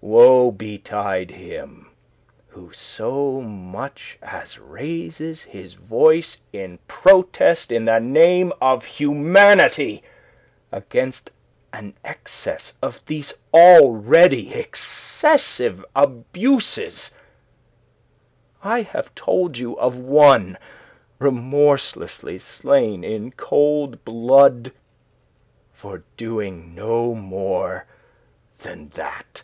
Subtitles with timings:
[0.00, 1.88] Woe betide him
[2.46, 10.04] who so much as raises his voice in protest in the name of humanity
[10.70, 11.32] against
[11.72, 17.10] an excess of these already excessive abuses.
[18.62, 20.58] I have told you of one
[21.18, 24.70] remorselessly slain in cold blood
[25.72, 27.84] for doing no more
[28.60, 29.42] than that.